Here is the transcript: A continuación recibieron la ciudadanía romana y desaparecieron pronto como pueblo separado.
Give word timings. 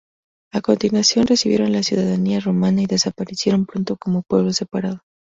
A 0.51 0.61
continuación 0.61 1.27
recibieron 1.27 1.71
la 1.71 1.83
ciudadanía 1.83 2.39
romana 2.39 2.81
y 2.81 2.87
desaparecieron 2.87 3.67
pronto 3.67 3.97
como 3.97 4.23
pueblo 4.23 4.51
separado. 4.51 5.03